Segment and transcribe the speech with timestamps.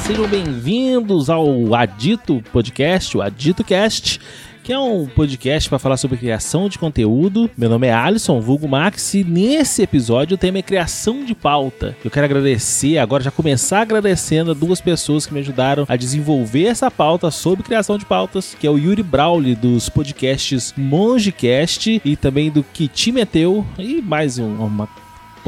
[0.00, 4.20] sejam bem-vindos ao Adito Podcast, o Adito Cast
[4.68, 7.50] que é um podcast para falar sobre criação de conteúdo.
[7.56, 11.96] Meu nome é Alisson, vulgo Max, e nesse episódio o tema é criação de pauta.
[12.04, 16.66] Eu quero agradecer, agora já começar agradecendo a duas pessoas que me ajudaram a desenvolver
[16.66, 22.14] essa pauta sobre criação de pautas, que é o Yuri Brauli dos podcasts Mongecast e
[22.14, 24.86] também do Kiti Meteu e mais um, uma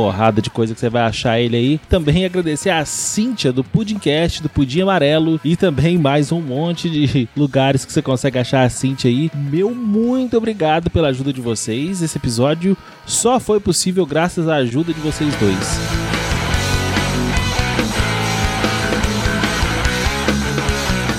[0.00, 1.80] porrada de coisa que você vai achar ele aí.
[1.86, 7.28] Também agradecer a Cíntia do Pudimcast, do Pudim Amarelo e também mais um monte de
[7.36, 9.30] lugares que você consegue achar a Cíntia aí.
[9.34, 12.00] Meu muito obrigado pela ajuda de vocês.
[12.00, 15.78] Esse episódio só foi possível graças à ajuda de vocês dois.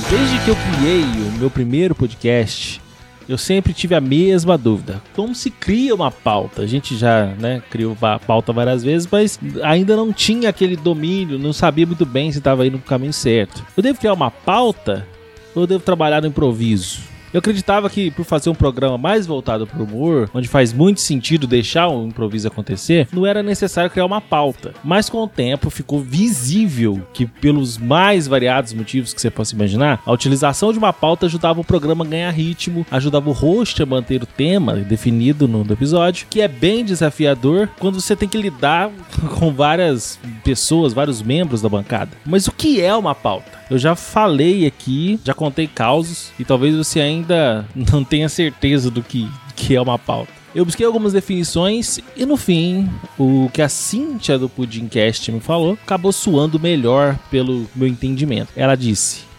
[0.09, 2.81] Desde que eu criei o meu primeiro podcast,
[3.27, 5.01] eu sempre tive a mesma dúvida.
[5.15, 6.61] Como se cria uma pauta?
[6.61, 11.39] A gente já né, criou a pauta várias vezes, mas ainda não tinha aquele domínio,
[11.39, 13.65] não sabia muito bem se estava indo no caminho certo.
[13.75, 15.07] Eu devo criar uma pauta
[15.55, 17.10] ou eu devo trabalhar no improviso?
[17.33, 20.99] Eu acreditava que por fazer um programa mais voltado para o humor, onde faz muito
[20.99, 24.73] sentido deixar o improviso acontecer, não era necessário criar uma pauta.
[24.83, 30.01] Mas com o tempo ficou visível que, pelos mais variados motivos que você possa imaginar,
[30.05, 33.85] a utilização de uma pauta ajudava o programa a ganhar ritmo, ajudava o host a
[33.85, 38.89] manter o tema definido no episódio, que é bem desafiador quando você tem que lidar
[39.39, 42.11] com várias pessoas, vários membros da bancada.
[42.25, 43.60] Mas o que é uma pauta?
[43.71, 49.01] Eu já falei aqui, já contei causos e talvez você ainda não tenha certeza do
[49.01, 50.29] que, que é uma pauta.
[50.53, 55.77] Eu busquei algumas definições e no fim, o que a Cíntia do Pudimcast me falou
[55.81, 58.49] acabou suando melhor pelo meu entendimento.
[58.57, 59.30] Ela disse: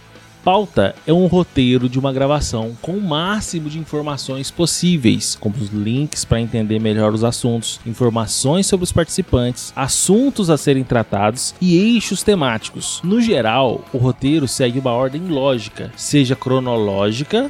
[0.45, 5.69] Pauta é um roteiro de uma gravação com o máximo de informações possíveis, como os
[5.69, 11.77] links para entender melhor os assuntos, informações sobre os participantes, assuntos a serem tratados e
[11.77, 13.01] eixos temáticos.
[13.05, 17.48] No geral, o roteiro segue uma ordem lógica, seja cronológica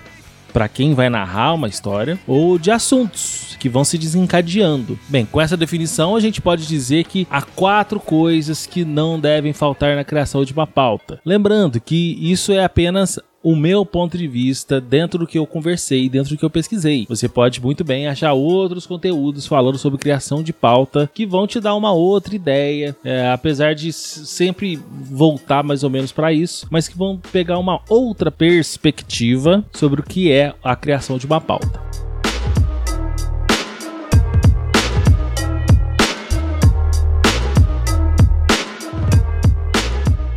[0.52, 4.98] para quem vai narrar uma história ou de assuntos que vão se desencadeando.
[5.08, 9.52] Bem, com essa definição a gente pode dizer que há quatro coisas que não devem
[9.52, 11.20] faltar na criação de uma pauta.
[11.24, 16.08] Lembrando que isso é apenas o meu ponto de vista dentro do que eu conversei,
[16.08, 17.06] dentro do que eu pesquisei.
[17.08, 21.60] Você pode muito bem achar outros conteúdos falando sobre criação de pauta que vão te
[21.60, 26.88] dar uma outra ideia, é, apesar de sempre voltar mais ou menos para isso, mas
[26.88, 31.92] que vão pegar uma outra perspectiva sobre o que é a criação de uma pauta.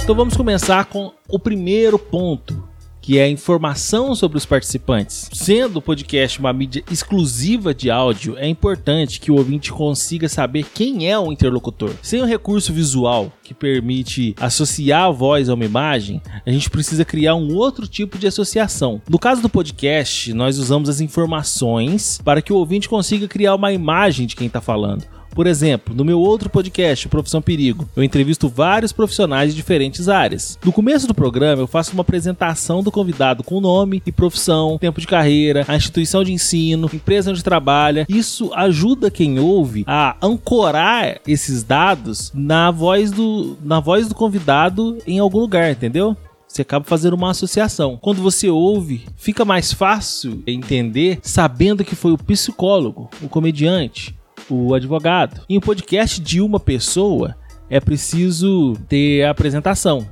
[0.05, 2.64] Então vamos começar com o primeiro ponto,
[3.05, 5.29] que é a informação sobre os participantes.
[5.31, 10.66] Sendo o podcast uma mídia exclusiva de áudio, é importante que o ouvinte consiga saber
[10.73, 11.91] quem é o interlocutor.
[12.01, 17.05] Sem o recurso visual que permite associar a voz a uma imagem, a gente precisa
[17.05, 18.99] criar um outro tipo de associação.
[19.07, 23.72] No caso do podcast, nós usamos as informações para que o ouvinte consiga criar uma
[23.72, 25.05] imagem de quem está falando.
[25.35, 30.57] Por exemplo, no meu outro podcast, Profissão Perigo, eu entrevisto vários profissionais de diferentes áreas.
[30.63, 35.01] No começo do programa, eu faço uma apresentação do convidado com nome e profissão, tempo
[35.01, 38.06] de carreira, a instituição de ensino, empresa onde trabalha.
[38.07, 45.00] Isso ajuda quem ouve a ancorar esses dados na voz do, na voz do convidado
[45.06, 46.16] em algum lugar, entendeu?
[46.47, 47.97] Você acaba fazendo uma associação.
[48.02, 54.16] Quando você ouve, fica mais fácil entender sabendo que foi o psicólogo, o comediante,
[54.50, 55.41] o advogado.
[55.50, 57.35] Em um podcast de uma pessoa,
[57.69, 60.07] é preciso ter a apresentação.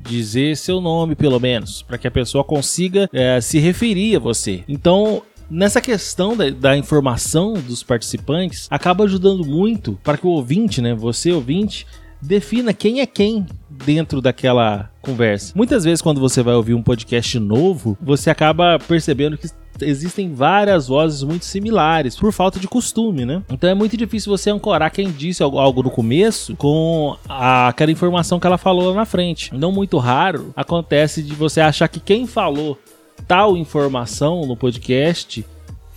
[0.00, 4.62] Dizer seu nome, pelo menos, para que a pessoa consiga é, se referir a você.
[4.68, 10.80] Então, nessa questão da, da, informação dos participantes, acaba ajudando muito para que o ouvinte,
[10.80, 11.86] né, você ouvinte,
[12.20, 13.46] defina quem é quem
[13.84, 15.52] dentro daquela conversa.
[15.54, 19.48] Muitas vezes, quando você vai ouvir um podcast novo, você acaba percebendo que
[19.80, 23.42] existem várias vozes muito similares por falta de costume, né?
[23.50, 28.46] Então é muito difícil você ancorar quem disse algo no começo com aquela informação que
[28.46, 29.54] ela falou lá na frente.
[29.54, 32.78] Não muito raro acontece de você achar que quem falou
[33.26, 35.44] tal informação no podcast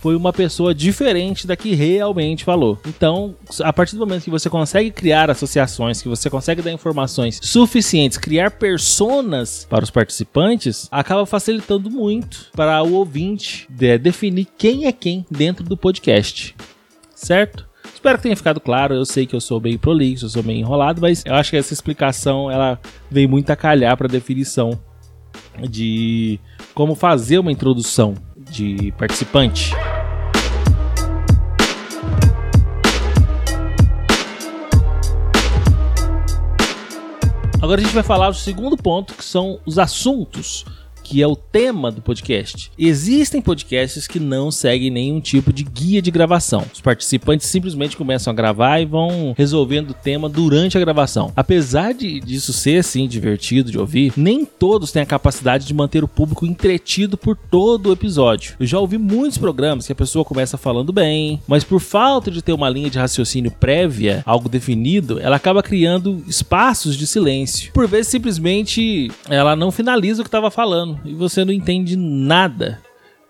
[0.02, 2.76] foi uma pessoa diferente da que realmente falou.
[2.84, 7.38] Então, a partir do momento que você consegue criar associações, que você consegue dar informações
[7.40, 14.86] suficientes, criar personas para os participantes, acaba facilitando muito para o ouvinte de definir quem
[14.86, 16.56] é quem dentro do podcast.
[17.14, 17.64] Certo?
[17.94, 18.96] Espero que tenha ficado claro.
[18.96, 21.56] Eu sei que eu sou bem prolixo, eu sou meio enrolado, mas eu acho que
[21.56, 24.76] essa explicação ela vem muito a calhar para a definição
[25.70, 26.40] de
[26.74, 28.14] como fazer uma introdução
[28.52, 29.74] de participante.
[37.60, 40.64] Agora a gente vai falar do segundo ponto, que são os assuntos
[41.12, 42.72] que é o tema do podcast.
[42.78, 46.64] Existem podcasts que não seguem nenhum tipo de guia de gravação.
[46.72, 51.30] Os participantes simplesmente começam a gravar e vão resolvendo o tema durante a gravação.
[51.36, 56.02] Apesar de disso ser assim divertido de ouvir, nem todos têm a capacidade de manter
[56.02, 58.54] o público entretido por todo o episódio.
[58.58, 62.40] Eu já ouvi muitos programas que a pessoa começa falando bem, mas por falta de
[62.40, 67.70] ter uma linha de raciocínio prévia, algo definido, ela acaba criando espaços de silêncio.
[67.74, 72.80] Por vezes simplesmente ela não finaliza o que estava falando e você não entende nada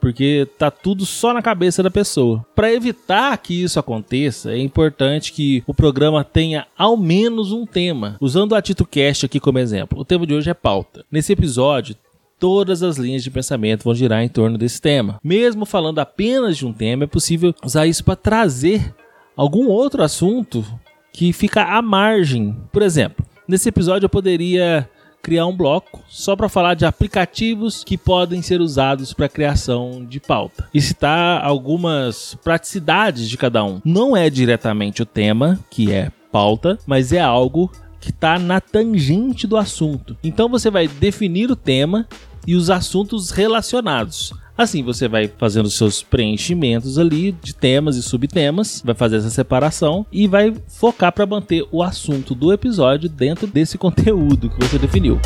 [0.02, 2.44] porque tá tudo só na cabeça da pessoa.
[2.56, 8.16] Para evitar que isso aconteça, é importante que o programa tenha ao menos um tema.
[8.20, 11.04] Usando o AtitoCast aqui como exemplo, o tema de hoje é pauta.
[11.08, 11.94] Nesse episódio,
[12.36, 15.20] todas as linhas de pensamento vão girar em torno desse tema.
[15.22, 18.92] Mesmo falando apenas de um tema, é possível usar isso para trazer
[19.36, 20.66] algum outro assunto
[21.12, 22.56] que fica à margem.
[22.72, 24.88] Por exemplo, nesse episódio eu poderia
[25.22, 30.18] criar um bloco só para falar de aplicativos que podem ser usados para criação de
[30.18, 33.80] pauta e citar algumas praticidades de cada um.
[33.84, 37.70] Não é diretamente o tema, que é pauta, mas é algo
[38.00, 40.16] que está na tangente do assunto.
[40.24, 42.08] Então você vai definir o tema
[42.44, 44.32] e os assuntos relacionados.
[44.56, 50.04] Assim, você vai fazendo seus preenchimentos ali de temas e subtemas, vai fazer essa separação
[50.12, 55.18] e vai focar para manter o assunto do episódio dentro desse conteúdo que você definiu.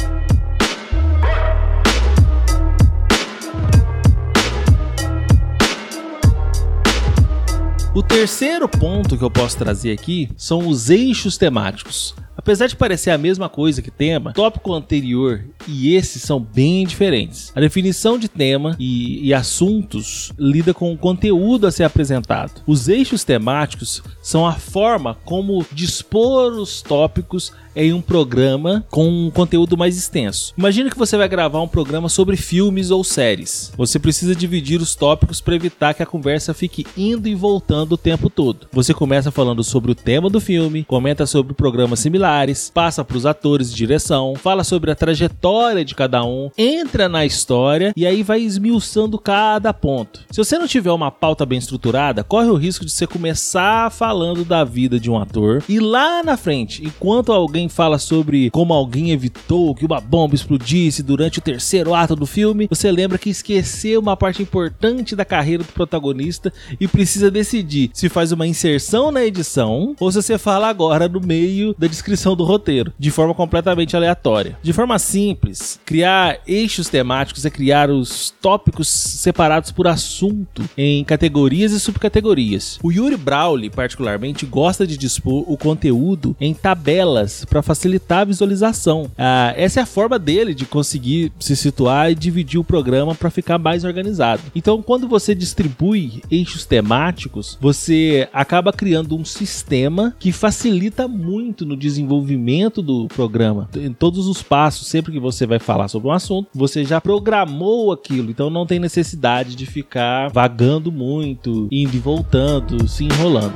[7.93, 12.15] O terceiro ponto que eu posso trazer aqui são os eixos temáticos.
[12.37, 17.53] Apesar de parecer a mesma coisa que tema, tópico anterior e esse são bem diferentes.
[17.55, 22.63] A definição de tema e, e assuntos lida com o conteúdo a ser apresentado.
[22.67, 29.31] Os eixos temáticos são a forma como dispor os tópicos em um programa com um
[29.31, 30.55] conteúdo mais extenso.
[30.57, 33.71] Imagina que você vai gravar um programa sobre filmes ou séries.
[33.77, 37.99] Você precisa dividir os tópicos para evitar que a conversa fique indo e voltando o
[37.99, 38.67] tempo todo.
[38.73, 42.26] Você começa falando sobre o tema do filme, comenta sobre programas similares,
[42.75, 47.25] passa para os atores de direção, fala sobre a trajetória de cada um, entra na
[47.25, 50.25] história e aí vai esmiuçando cada ponto.
[50.31, 54.45] Se você não tiver uma pauta bem estruturada, corre o risco de você começar falando
[54.45, 59.13] da vida de um ator e lá na frente, enquanto alguém fala sobre como alguém
[59.13, 64.01] evitou que uma bomba explodisse durante o terceiro ato do filme, você lembra que esqueceu
[64.01, 69.25] uma parte importante da carreira do protagonista e precisa decidir se faz uma inserção na
[69.25, 73.97] edição ou se você fala agora no meio da descrição do roteiro, de forma completamente
[73.97, 74.59] aleatória.
[74.63, 81.73] De forma simples, criar eixos temáticos é criar os tópicos separados por assunto em categorias
[81.73, 82.79] e subcategorias.
[82.83, 89.11] O Yuri Brawley, particularmente, gosta de dispor o conteúdo em tabelas para facilitar a visualização.
[89.17, 93.31] Ah, essa é a forma dele de conseguir se situar e dividir o programa para
[93.31, 94.43] ficar mais organizado.
[94.55, 101.77] Então, quando você distribui eixos temáticos, você acaba criando um sistema que facilita muito no
[101.77, 103.69] desenvolvimento do programa.
[103.77, 107.93] Em todos os passos, sempre que você vai falar sobre um assunto, você já programou
[107.93, 113.55] aquilo, então não tem necessidade de ficar vagando muito, indo e voltando, se enrolando.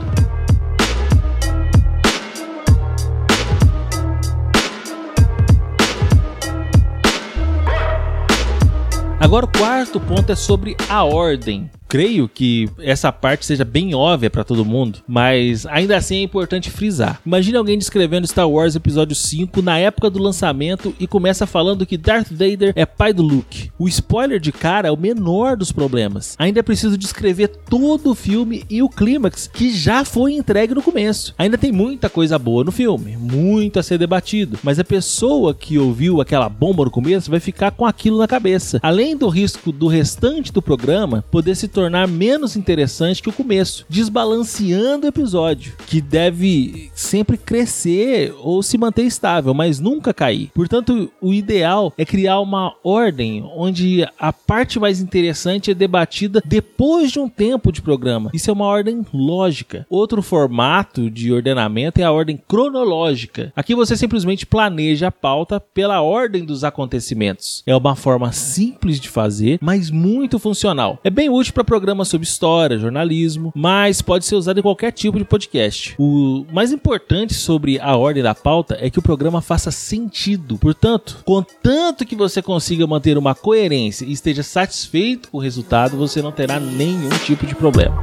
[9.18, 14.30] Agora o quarto ponto é sobre a ordem creio que essa parte seja bem óbvia
[14.30, 17.20] para todo mundo, mas ainda assim é importante frisar.
[17.26, 21.98] Imagine alguém descrevendo Star Wars Episódio 5 na época do lançamento e começa falando que
[21.98, 23.72] Darth Vader é pai do Luke.
[23.76, 26.36] O spoiler de cara é o menor dos problemas.
[26.38, 30.82] Ainda é preciso descrever todo o filme e o clímax que já foi entregue no
[30.82, 31.34] começo.
[31.36, 35.76] Ainda tem muita coisa boa no filme, muito a ser debatido, mas a pessoa que
[35.76, 38.78] ouviu aquela bomba no começo vai ficar com aquilo na cabeça.
[38.80, 43.32] Além do risco do restante do programa poder se tornar tornar menos interessante que o
[43.32, 50.50] começo, desbalanceando o episódio, que deve sempre crescer ou se manter estável, mas nunca cair.
[50.54, 57.10] Portanto, o ideal é criar uma ordem onde a parte mais interessante é debatida depois
[57.10, 58.30] de um tempo de programa.
[58.34, 59.86] Isso é uma ordem lógica.
[59.88, 63.54] Outro formato de ordenamento é a ordem cronológica.
[63.56, 67.62] Aqui você simplesmente planeja a pauta pela ordem dos acontecimentos.
[67.66, 70.98] É uma forma simples de fazer, mas muito funcional.
[71.02, 75.16] É bem útil para programa sobre história, jornalismo, mas pode ser usado em qualquer tipo
[75.16, 75.94] de podcast.
[76.00, 80.58] O mais importante sobre a ordem da pauta é que o programa faça sentido.
[80.58, 86.20] Portanto, contanto que você consiga manter uma coerência e esteja satisfeito com o resultado, você
[86.20, 88.02] não terá nenhum tipo de problema.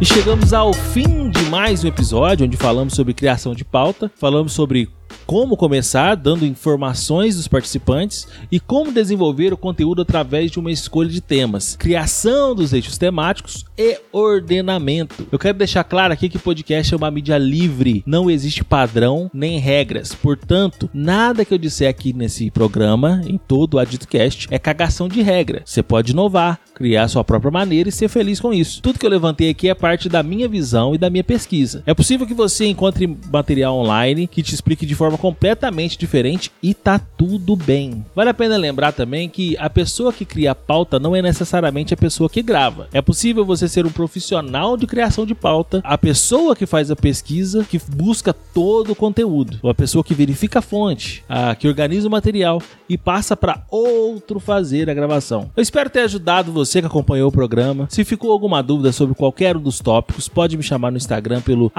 [0.00, 4.52] E chegamos ao fim de mais um episódio onde falamos sobre criação de pauta, falamos
[4.52, 4.88] sobre
[5.26, 11.08] como começar, dando informações dos participantes e como desenvolver o conteúdo através de uma escolha
[11.08, 15.26] de temas, criação dos eixos temáticos e ordenamento.
[15.30, 19.58] Eu quero deixar claro aqui que podcast é uma mídia livre, não existe padrão nem
[19.58, 20.14] regras.
[20.14, 25.22] Portanto, nada que eu disser aqui nesse programa, em todo o AditoCast, é cagação de
[25.22, 25.62] regra.
[25.64, 28.82] Você pode inovar, criar sua própria maneira e ser feliz com isso.
[28.82, 31.82] Tudo que eu levantei aqui é parte da minha visão e da minha pesquisa.
[31.86, 36.74] É possível que você encontre material online que te explique de forma completamente diferente e
[36.74, 38.04] tá tudo bem.
[38.14, 41.94] Vale a pena lembrar também que a pessoa que cria a pauta não é necessariamente
[41.94, 42.88] a pessoa que grava.
[42.92, 46.96] É possível você ser um profissional de criação de pauta, a pessoa que faz a
[46.96, 51.68] pesquisa, que busca todo o conteúdo, ou a pessoa que verifica a fonte, a que
[51.68, 55.50] organiza o material e passa para outro fazer a gravação.
[55.56, 57.86] Eu espero ter ajudado você que acompanhou o programa.
[57.90, 61.72] Se ficou alguma dúvida sobre qualquer um dos tópicos, pode me chamar no Instagram pelo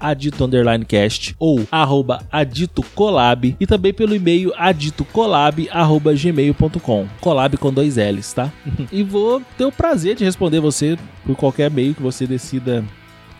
[0.00, 1.60] adito_cast ou
[2.76, 7.06] aditocolab e também pelo e-mail aditocolab@gmail.com.
[7.20, 8.52] Colab com dois L's, tá?
[8.92, 12.84] e vou ter o prazer de responder você por qualquer meio que você decida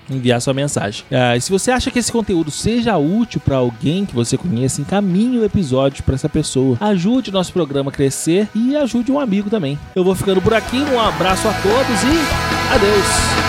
[0.08, 1.04] enviar sua mensagem.
[1.10, 5.36] Uh, se você acha que esse conteúdo seja útil para alguém que você conheça, encaminhe
[5.38, 6.78] o episódio para essa pessoa.
[6.80, 9.76] Ajude o nosso programa a crescer e ajude um amigo também.
[9.96, 12.20] Eu vou ficando por aqui, um abraço a todos e
[12.72, 13.45] adeus!